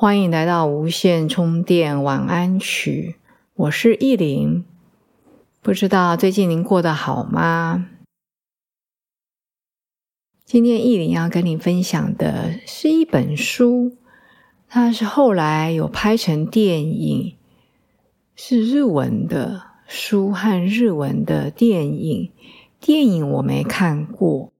[0.00, 3.16] 欢迎来到无线充电晚安曲，
[3.52, 4.64] 我是意林。
[5.60, 7.86] 不知道最近您过得好吗？
[10.46, 13.98] 今天意林要跟你分享的是一本书，
[14.66, 17.36] 它是后来有拍成电影，
[18.34, 22.32] 是日文的书和日文的电影。
[22.80, 24.50] 电影我没看过，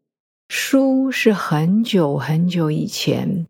[0.50, 3.46] 书是很久很久以前。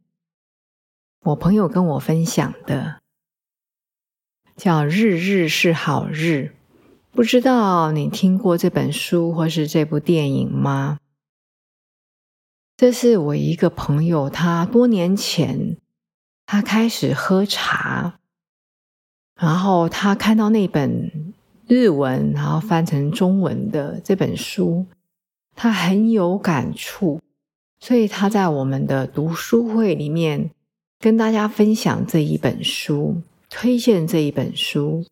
[1.23, 3.01] 我朋友跟我分享的
[4.57, 6.55] 叫《日日是好日》，
[7.11, 10.98] 不知道你听过这本书或是这部电影吗？
[12.75, 15.77] 这是我一个朋友，他多年前
[16.47, 18.19] 他开始喝茶，
[19.39, 21.35] 然后他看到那本
[21.69, 24.87] 日文，然后翻成中文的这本书，
[25.55, 27.21] 他很有感触，
[27.79, 30.51] 所以他在我们的读书会里面。
[31.03, 35.07] 跟大家分享这一本书，推荐这一本书，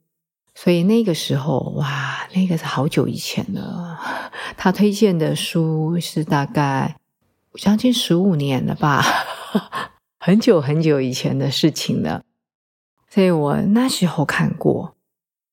[0.54, 3.98] 所以那个时候哇，那个是好久以前了。
[4.58, 6.94] 他推荐的书是大概
[7.54, 9.02] 将近十五年了吧，
[10.20, 12.22] 很久很久以前的事情了。
[13.08, 14.94] 所以我那时候看过，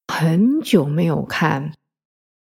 [0.09, 1.72] 很久没有看。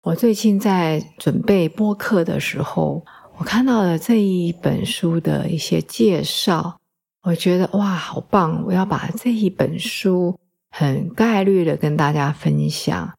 [0.02, 3.06] 我最近在准备播客的时候，
[3.38, 6.82] 我看到了这一本书的一些介绍。
[7.28, 8.64] 我觉得哇，好棒！
[8.66, 10.40] 我要把这一本书
[10.72, 13.12] 很概率的跟大家分享。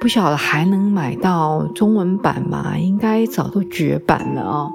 [0.00, 2.76] 不晓得还能买到中文版吗？
[2.76, 4.72] 应该早都绝版了哦。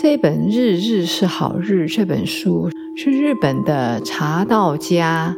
[0.00, 5.36] 这本《日日是好日》这本书是日本的茶道家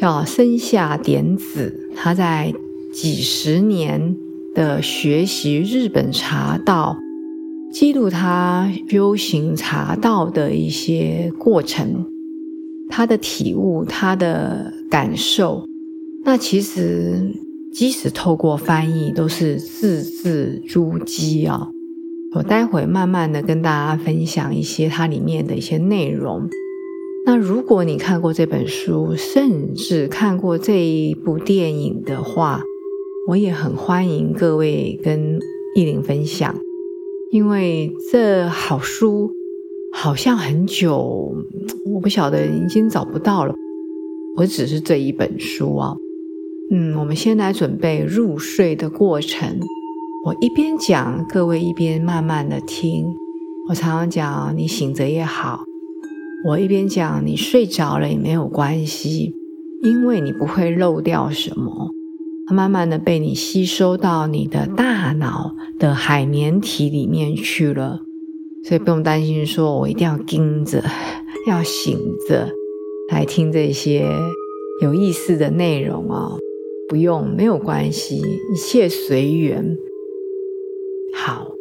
[0.00, 2.52] 叫森下典子，他在
[2.92, 4.16] 几十年
[4.52, 6.96] 的学习日本茶道。
[7.70, 12.06] 记录他修行茶道的一些过程，
[12.88, 15.66] 他的体悟，他的感受。
[16.24, 17.34] 那其实
[17.72, 21.68] 即使透过翻译，都是字字珠玑啊。
[22.34, 26.48] 我待会慢慢的跟大家分享一些它里面的一些内容。
[27.26, 32.62] 那如果你看过这本书，甚至看过这一部电影的话，
[33.28, 35.38] 我也很欢迎各位跟
[35.74, 36.54] 意林分享。
[37.30, 39.30] 因为这好书
[39.92, 41.34] 好像很久，
[41.84, 43.54] 我不晓得已经找不到了。
[44.36, 45.94] 我只是这一本书啊，
[46.70, 49.58] 嗯，我们先来准备入睡的过程。
[50.24, 53.04] 我一边讲，各位一边慢慢的听。
[53.68, 55.64] 我常常讲，你醒着也好，
[56.46, 59.34] 我一边讲，你睡着了也没有关系，
[59.82, 61.90] 因为你不会漏掉什么。
[62.54, 68.00] 慢慢的被你吸收到你的大脑的海绵体里面去了，
[68.64, 70.82] 所以不用担心，说我一定要盯着，
[71.46, 71.98] 要醒
[72.28, 72.50] 着
[73.10, 74.10] 来听这些
[74.82, 76.38] 有意思的内容哦。
[76.88, 79.76] 不用，没有关系，一切随缘。
[81.14, 81.52] 好，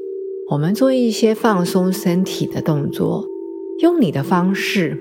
[0.50, 3.26] 我们做一些放松身体的动作，
[3.82, 4.98] 用你的方式，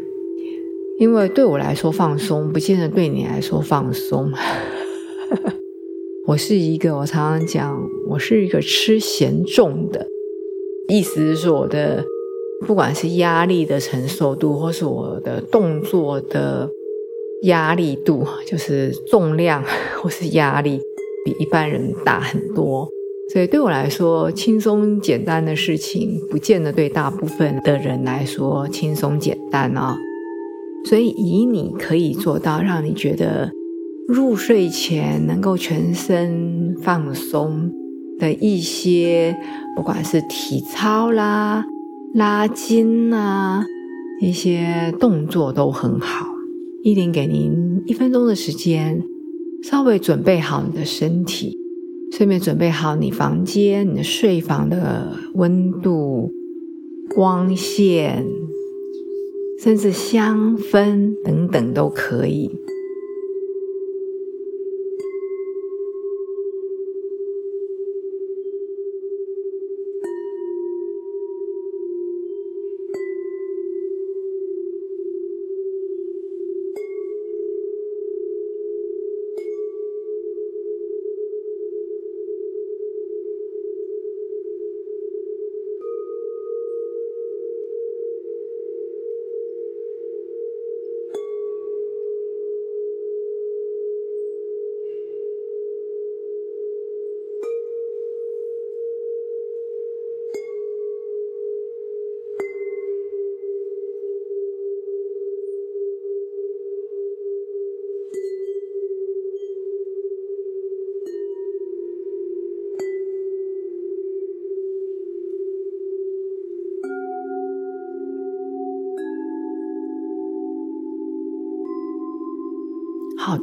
[0.98, 4.32] 因为对我来说放松，不见得对你来说放松。
[6.26, 10.09] 我是一个，我常常讲，我是一个吃咸重的，
[10.88, 12.04] 意思是说，我的
[12.66, 16.69] 不管是压力的承受度，或是我的动作的
[17.42, 19.62] 压力度，就是重量
[20.03, 20.81] 或是压力，
[21.25, 22.88] 比一般人大很多。
[23.32, 29.96] 所以对我来说，轻松简单的事情，不见得对大部分的人来说轻松简单啊。
[30.87, 33.52] 所以以你可以做到，让你觉得。
[34.08, 37.73] 入睡前能够全身放松
[38.19, 39.37] 的一些，
[39.75, 41.64] 不管是体操啦、
[42.14, 43.64] 拉筋呐，
[44.20, 46.26] 一些动作都很好。
[46.85, 49.03] 依林给您一分钟的时间，
[49.64, 51.59] 稍微准备好你的身体，
[52.12, 56.31] 顺便准备好你房间、你的睡房的温度、
[57.12, 58.25] 光线，
[59.61, 62.49] 甚至香氛等等都可以。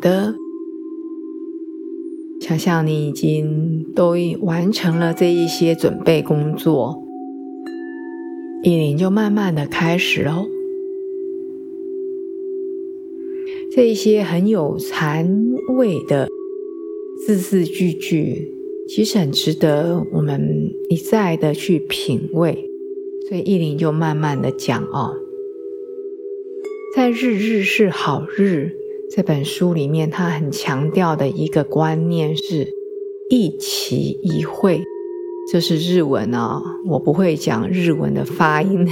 [0.04, 0.36] 的，
[2.42, 7.02] 想象你已经都完成了这一些准备工作，
[8.64, 10.46] 意林就慢慢的开始喽。
[13.72, 16.28] 这一些很有禅味的
[17.26, 18.54] 字字句句，
[18.90, 22.70] 其实很值得我们一再的去品味。
[23.30, 25.16] 所以意林就慢慢的讲哦，
[26.94, 28.74] 在日日是好日
[29.12, 32.68] 这本书里面，他很强调的一个观念是
[33.30, 34.82] 一期一会，
[35.52, 38.88] 这是日文啊，我不会讲日文的发音。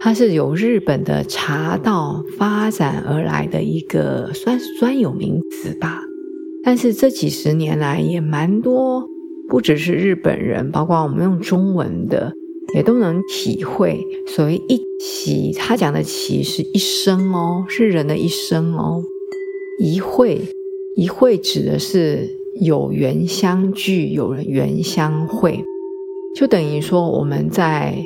[0.00, 6.02] 它是由日本的茶道发展而来的一个算是专有名词吧，
[6.62, 9.08] 但是这几十年来也蛮多，
[9.48, 12.34] 不只是日本人，包括我们用中文的
[12.74, 14.00] 也都能体会。
[14.26, 19.02] 所谓一席，他讲的席是一生哦，是人的一生哦。
[19.78, 20.40] 一会，
[20.96, 22.28] 一会指的是
[22.60, 25.64] 有缘相聚，有缘相会，
[26.36, 27.96] 就等于说我们在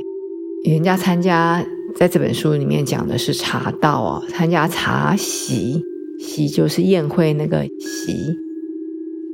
[0.64, 1.64] 人家参加。
[1.96, 5.82] 在这本书里面讲的是茶道哦，参加茶席，
[6.20, 8.14] 席就是宴会那个席。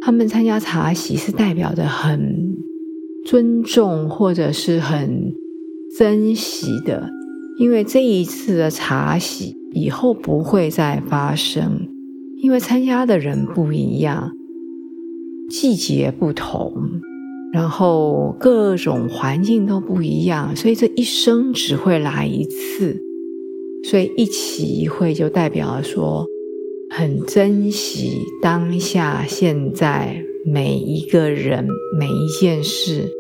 [0.00, 2.56] 他们参加茶席是代表着很
[3.25, 5.32] 尊重或者是很
[5.97, 7.09] 珍惜的，
[7.59, 11.88] 因为这一次的茶席以后不会再发生，
[12.38, 14.32] 因为参加的人不一样，
[15.49, 16.73] 季节不同。
[17.53, 23.00] 然后各种环境都不一样，所以这一生只会来一次，
[23.85, 26.27] 所以一起一会就代表说
[26.91, 28.11] 很珍惜
[28.43, 31.67] 当下现在每一个人
[31.99, 33.11] 每一件事，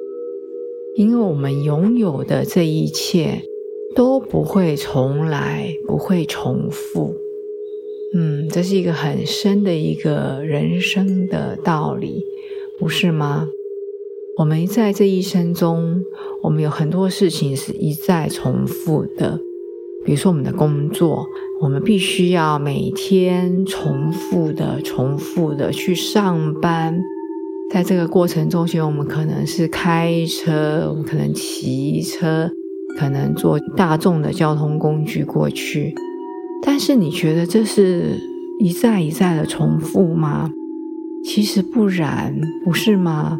[0.94, 3.40] 因为我们拥有的这一切
[3.96, 7.14] 都不会重来，不会重复。
[8.14, 12.22] 嗯，这是一个很深的一个人生的道理，
[12.78, 13.48] 不是吗？
[14.36, 16.04] 我们在这一生中，
[16.42, 19.40] 我们有很多事情是一再重复的。
[20.04, 21.26] 比如说，我们的工作，
[21.60, 27.02] 我们必须要每天重复的、重复的去上班。
[27.70, 32.50] 在这个过程中间，我们可能是开车，我们可能骑车，
[32.98, 35.94] 可能坐大众的交通工具过去。
[36.62, 38.12] 但是，你觉得这是
[38.60, 40.50] 一再一再的重复吗？
[41.24, 43.38] 其实不然，不是吗？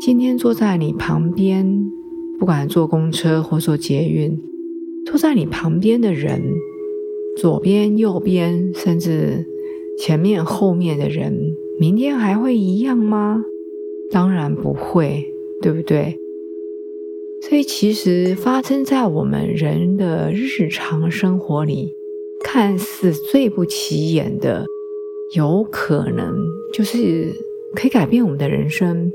[0.00, 1.90] 今天坐在你旁边，
[2.38, 4.40] 不管坐公车或坐捷运，
[5.10, 6.40] 坐在你旁边的人，
[7.36, 9.44] 左边、右边，甚至
[9.98, 13.44] 前面、后面的人，明天还会一样吗？
[14.12, 15.26] 当然不会，
[15.60, 16.16] 对不对？
[17.42, 21.92] 所以，其实发生在我们人的日常生活里，
[22.44, 24.64] 看似最不起眼的，
[25.34, 26.36] 有可能
[26.72, 27.32] 就是
[27.74, 29.10] 可以改变我们的人生。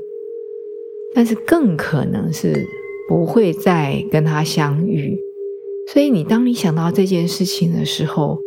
[1.14, 2.66] 但是更可能是
[3.08, 5.18] 不会再跟他相遇，
[5.92, 8.40] 所以你当你想到这件事情的时候，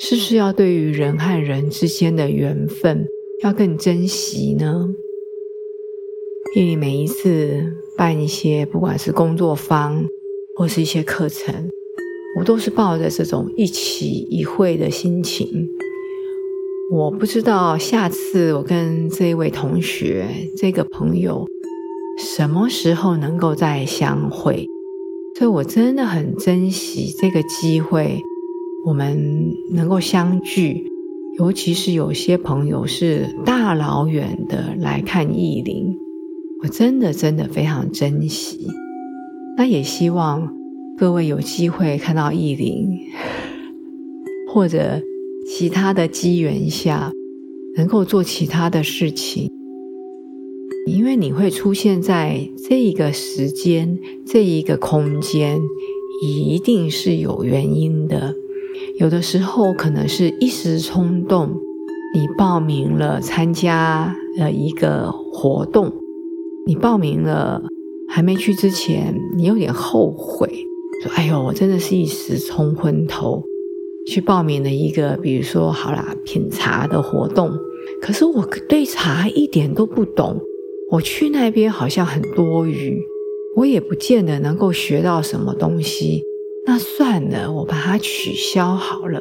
[0.00, 3.06] 是不是要对于人和人之间的缘分
[3.42, 4.88] 要更珍惜呢？
[6.54, 7.62] 因为每一次
[7.96, 10.06] 办一些不管是工作坊
[10.56, 11.68] 或是一些课程，
[12.38, 15.68] 我都是抱着这种一起一会的心情。
[16.92, 21.46] 我不知道下次我跟这一位同学、这个朋友。
[22.18, 24.66] 什么时候能够再相会？
[25.38, 28.22] 所以我真的很珍惜这个机会，
[28.86, 30.90] 我们能够相聚。
[31.38, 35.94] 尤其是有些朋友是大老远的来看意林，
[36.62, 38.66] 我真的真的非常珍惜。
[39.58, 40.56] 那也希望
[40.96, 42.88] 各位有机会看到意林，
[44.48, 45.02] 或者
[45.46, 47.12] 其他的机缘下，
[47.76, 49.52] 能够做其他的事情。
[50.86, 55.60] 因为你会出现在这一个时间、这一个空间，
[56.22, 58.36] 一定是有原因的。
[59.00, 61.60] 有的时候可能是一时冲动，
[62.14, 65.92] 你报名了参加了一个活动，
[66.68, 67.60] 你报名了
[68.08, 70.48] 还没去之前，你有点后悔，
[71.02, 73.42] 说：“哎呦，我真的是一时冲昏头，
[74.06, 77.50] 去报名了一个，比如说好啦，品茶的活动，
[78.00, 80.40] 可是我对茶一点都不懂。”
[80.88, 83.02] 我去那边好像很多余，
[83.56, 86.22] 我也不见得能够学到什么东西。
[86.64, 89.20] 那算了，我把它取消好了。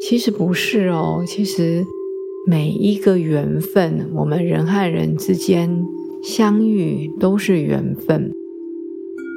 [0.00, 1.86] 其实不是哦，其实
[2.46, 5.84] 每一个缘分，我们人和人之间
[6.22, 8.30] 相遇都是缘分。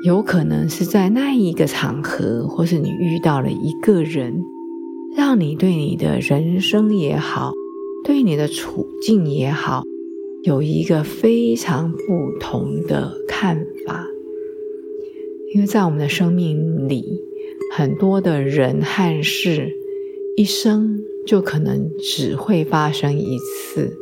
[0.05, 4.43] 有可能是在那一个场合，或是你遇到了一个人，
[5.15, 7.53] 让你对你的人生也好，
[8.03, 9.84] 对你的处境也好，
[10.43, 14.07] 有一个非常不同的看法。
[15.53, 17.21] 因为在我们的生命里，
[17.74, 19.71] 很多的人和事，
[20.36, 23.95] 一生就可能只会发生一次。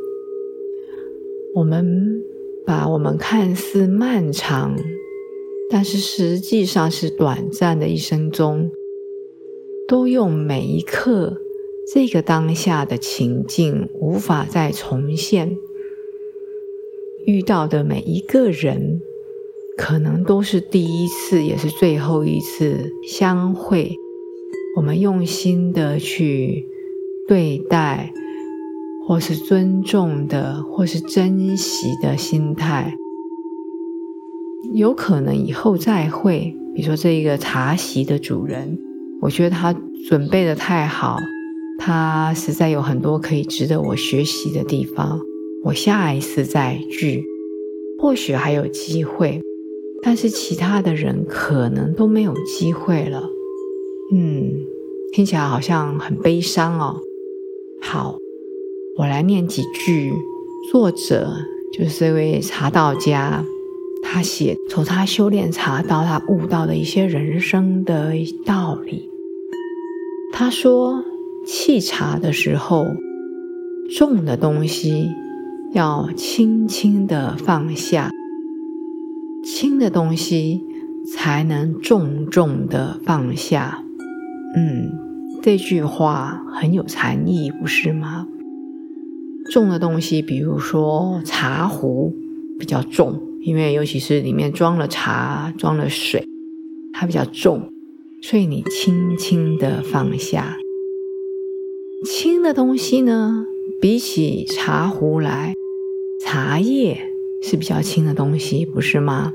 [1.54, 2.22] 我们
[2.64, 4.76] 把我们看似漫长，
[5.68, 8.70] 但是实际上是短暂的一生中，
[9.88, 11.36] 都用每一刻
[11.92, 15.56] 这个当下的情境无法再重现，
[17.26, 19.00] 遇到的每一个人，
[19.76, 23.94] 可能都是第一次，也是最后一次相会。
[24.76, 26.66] 我们用心的去
[27.26, 28.12] 对待，
[29.06, 32.94] 或是尊重的，或是珍惜的心态，
[34.72, 36.56] 有可能以后再会。
[36.74, 38.78] 比如说这一个茶席的主人，
[39.20, 39.74] 我觉得他
[40.08, 41.18] 准备的太好，
[41.78, 45.20] 他实在有很多可以值得我学习的地方。
[45.62, 47.24] 我下一次再聚，
[47.98, 49.42] 或许还有机会，
[50.02, 53.28] 但是其他的人可能都没有机会了。
[54.12, 54.52] 嗯，
[55.12, 57.00] 听起来好像很悲伤哦。
[57.82, 58.18] 好，
[58.96, 60.12] 我来念几句。
[60.70, 61.32] 作者
[61.72, 63.44] 就是这位茶道家，
[64.02, 68.12] 他写从他修炼茶道，他悟到的一些人生的
[68.44, 69.10] 道理。
[70.32, 71.02] 他说，
[71.46, 72.86] 沏茶的时候，
[73.90, 75.08] 重的东西
[75.72, 78.10] 要轻轻的放下，
[79.44, 80.64] 轻的东西
[81.06, 83.84] 才能重重的放下。
[84.56, 84.90] 嗯，
[85.40, 88.26] 这句话很有禅意，不是吗？
[89.52, 92.16] 重的东西，比如说茶壶
[92.58, 96.26] 比较重，因为尤其是里面装了茶、装了水，
[96.92, 97.72] 它比较重，
[98.20, 100.56] 所以你轻轻的放下。
[102.04, 103.44] 轻的东西呢，
[103.80, 105.54] 比起茶壶来，
[106.20, 107.00] 茶叶
[107.40, 109.32] 是比较轻的东西，不是吗？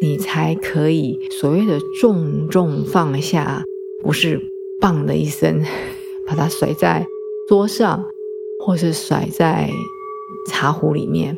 [0.00, 3.64] 你才可以所谓的重重放下。
[4.02, 4.40] 不是
[4.80, 5.62] “棒”的一声，
[6.24, 7.04] 把它甩在
[7.48, 8.04] 桌上，
[8.64, 9.68] 或是甩在
[10.46, 11.36] 茶壶里面，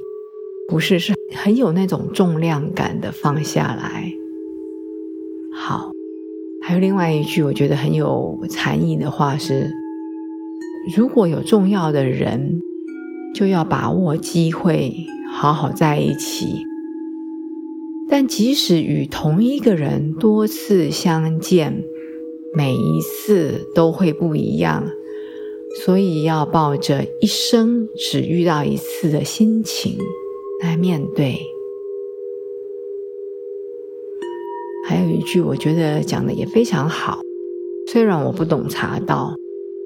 [0.69, 4.13] 不是，是很有那种重量感的放下来。
[5.55, 5.91] 好，
[6.63, 9.71] 还有另外一句我觉得很有禅意的话是：
[10.97, 12.61] 如果有重要的人，
[13.35, 14.95] 就要把握机会，
[15.33, 16.65] 好好在一起。
[18.09, 21.83] 但即使与同一个人多次相见，
[22.55, 24.85] 每一次都会不一样，
[25.85, 29.97] 所以要抱着一生只遇到一次的心情
[30.63, 31.39] 来面对。
[34.87, 37.21] 还有一句，我觉得讲的也非常好。
[37.87, 39.35] 虽然我不懂茶道，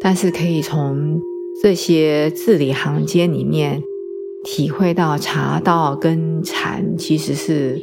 [0.00, 1.20] 但是可以从
[1.62, 3.82] 这些字里行间里面
[4.44, 7.80] 体会到茶道跟禅其实是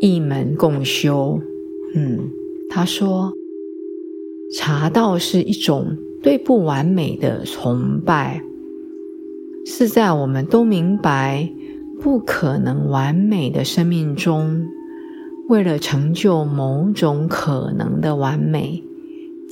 [0.00, 1.40] 一门共修。
[1.94, 2.30] 嗯，
[2.70, 3.32] 他说。
[4.54, 8.42] 茶道是一种对不完美的崇拜，
[9.64, 11.50] 是在我们都明白
[12.02, 14.66] 不可能完美的生命中，
[15.48, 18.84] 为了成就某种可能的完美，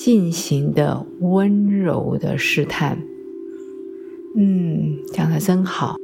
[0.03, 3.03] 进行的温柔的试探。
[4.35, 5.97] 嗯，讲的真好。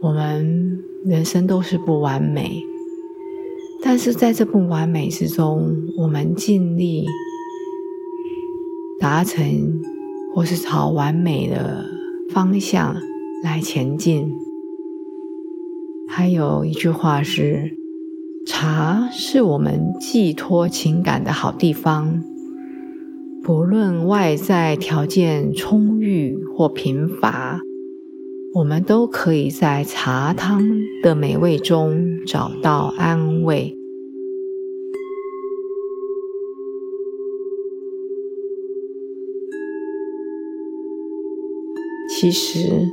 [0.00, 2.62] 我们人生都是不完美，
[3.82, 7.04] 但是在这不完美之中，我们尽力。
[8.98, 9.82] 达成，
[10.34, 11.84] 或是朝完美的
[12.30, 12.96] 方向
[13.42, 14.32] 来前进。
[16.08, 17.76] 还有一句话是：
[18.46, 22.22] 茶是我们寄托情感的好地方。
[23.44, 27.60] 不论外在条件充裕或贫乏，
[28.54, 30.62] 我们都可以在茶汤
[31.02, 33.76] 的美味中找到安慰。
[42.08, 42.88] 其实，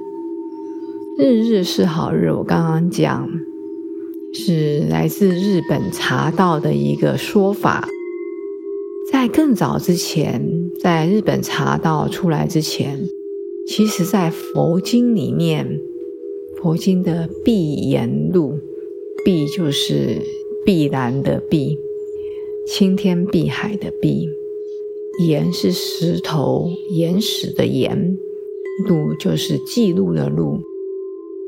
[1.18, 2.30] 日日是好日。
[2.30, 3.26] 我刚刚讲
[4.34, 7.88] 是来自日本茶道的一个说法。
[9.22, 13.08] 在更早之前，在日本茶道出来之前，
[13.68, 15.80] 其实在佛经里面，
[16.60, 18.58] 佛经的碧岩录，
[19.24, 20.18] 碧就是
[20.66, 21.78] 碧蓝的碧，
[22.66, 24.28] 青天碧海的碧，
[25.28, 28.18] 岩是石头岩石的岩。
[28.88, 30.56] 录就是记录的录，《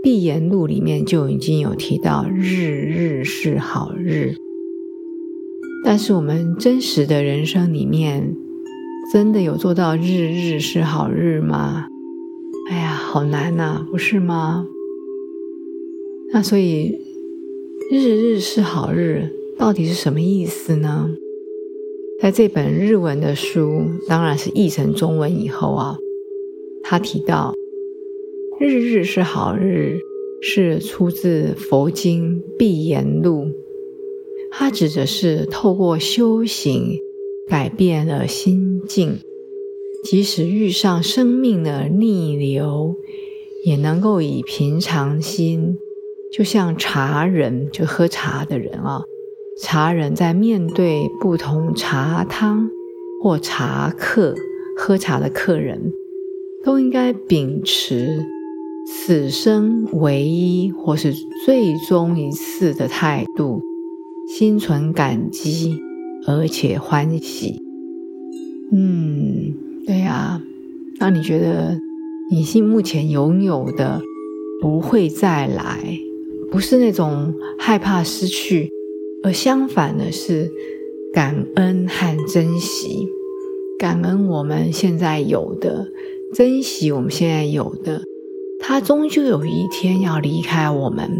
[0.03, 4.35] 闭言录》里面就已经有提到“日日是好日”，
[5.83, 8.35] 但是我们真实的人生里面，
[9.11, 11.87] 真的有做到日日是好日吗？
[12.69, 14.65] 哎呀，好难呐，不是吗？
[16.31, 16.97] 那所以
[17.91, 21.11] 日日是好日到底是什么意思呢？
[22.21, 25.97] 在这本日文的书，当然是译成中文以后啊，
[26.81, 27.53] 他提到
[28.59, 29.99] 日日是好日
[30.41, 33.45] 是出自佛经《碧岩录》，
[34.55, 36.99] 它指的是透过修行。
[37.49, 39.19] 改变了心境，
[40.05, 42.95] 即使遇上生命的逆流，
[43.65, 45.77] 也能够以平常心，
[46.31, 49.03] 就像茶人，就喝茶的人啊，
[49.61, 52.69] 茶人在面对不同茶汤
[53.21, 54.33] 或茶客、
[54.77, 55.91] 喝茶的客人，
[56.63, 58.25] 都应该秉持
[58.87, 61.13] 此生唯一或是
[61.45, 63.61] 最终一次的态度，
[64.27, 65.79] 心存感激。
[66.25, 67.61] 而且欢喜，
[68.71, 69.53] 嗯，
[69.85, 70.41] 对呀。
[70.97, 71.77] 那你觉得
[72.31, 74.01] 你心目前拥有的
[74.61, 75.99] 不会再来，
[76.49, 78.69] 不是那种害怕失去，
[79.21, 80.49] 而相反的是
[81.13, 83.05] 感恩和珍惜。
[83.77, 85.85] 感恩我们现在有的，
[86.33, 88.01] 珍惜我们现在有的。
[88.61, 91.11] 他终究有一天要离开我们，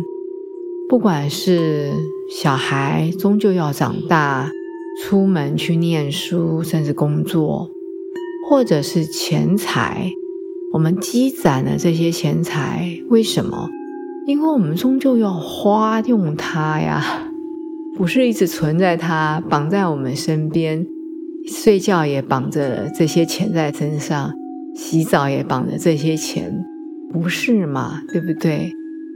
[0.88, 1.92] 不管是
[2.36, 4.50] 小孩，终究要长大。
[5.04, 7.70] 出门去念书，甚至工作，
[8.50, 10.12] 或者是钱财，
[10.74, 13.70] 我们积攒了这些钱财，为什么？
[14.26, 17.32] 因为我们终究要花用它呀，
[17.96, 20.84] 不是一直存在它，绑在我们身边，
[21.48, 24.32] 睡觉也绑着这些钱在身上，
[24.76, 26.52] 洗澡也绑着这些钱，
[27.12, 28.02] 不是嘛？
[28.12, 28.74] 对不对？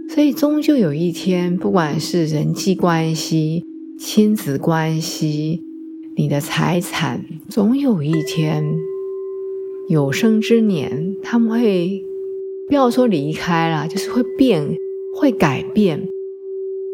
[0.10, 3.66] 所以终究有一天，不管是人际关系、
[4.00, 5.62] 亲子关系。
[6.16, 8.64] 你的财产总有一天，
[9.88, 12.04] 有生之年，他们会
[12.68, 14.76] 不要说离开了，就是会变，
[15.14, 16.08] 会改变。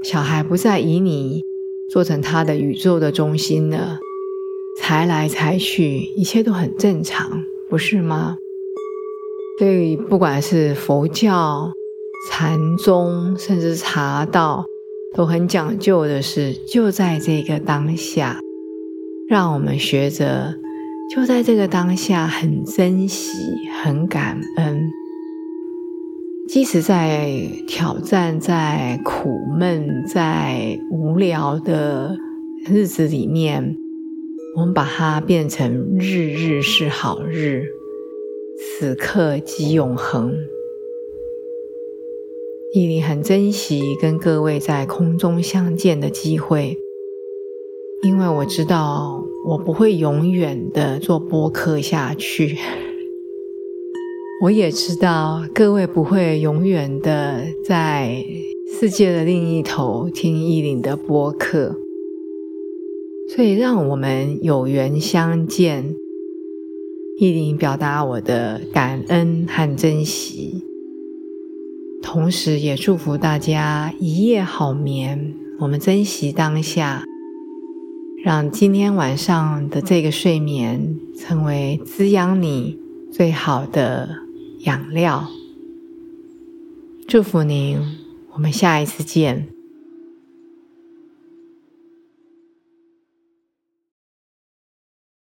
[0.04, 1.42] 小孩不再以你
[1.90, 4.00] 做成他的宇宙的中心了，
[4.82, 8.38] 财来财去，一切都很正常，不是吗？
[9.60, 11.72] 所以，不管是佛教、
[12.30, 14.66] 禅宗，甚至茶道，
[15.14, 18.40] 都很讲究的是，就在这个当下。
[19.28, 20.54] 让我们学着，
[21.14, 23.38] 就在这个当下，很珍惜、
[23.82, 24.90] 很感恩。
[26.48, 27.32] 即使在
[27.68, 32.16] 挑战、在苦闷、在无聊的
[32.66, 33.76] 日子里面，
[34.58, 37.66] 我们把它变成日日是好日，
[38.58, 40.34] 此刻即永恒。
[42.76, 46.76] 依琳很珍惜跟各位在空中相见的机会。
[48.02, 52.58] 因为我知道我不会永远的做播客下去，
[54.42, 58.26] 我也知道各位不会永远的在
[58.80, 61.76] 世界的另一头听依林的播客，
[63.30, 65.96] 所以让我们有缘相见，
[67.20, 70.64] 依林表达我的感恩和珍惜，
[72.14, 75.34] 同时也祝福大家一夜好眠。
[75.60, 77.04] 我们珍惜当下。
[78.24, 82.78] 让今天晚上的这个睡眠成为滋养你
[83.12, 84.10] 最好的
[84.60, 85.28] 养料。
[87.08, 87.82] 祝福您，
[88.34, 89.53] 我们下一次见。